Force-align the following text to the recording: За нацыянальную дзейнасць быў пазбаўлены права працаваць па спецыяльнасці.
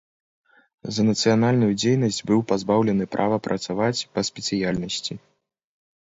За 0.95 1.01
нацыянальную 1.09 1.67
дзейнасць 1.81 2.23
быў 2.31 2.39
пазбаўлены 2.51 3.05
права 3.15 3.37
працаваць 3.49 4.05
па 4.15 4.23
спецыяльнасці. 4.31 5.13